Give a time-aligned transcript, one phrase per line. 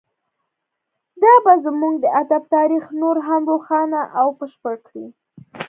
[1.23, 5.05] دا به زموږ د ادب تاریخ نور هم روښانه او بشپړ کړي